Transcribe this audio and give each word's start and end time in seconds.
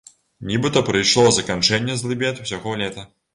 Нібыта 0.51 0.81
прыйшло 0.87 1.25
заканчэнне 1.37 1.99
злыбед 2.01 2.41
усяго 2.47 2.75
лета. 2.83 3.07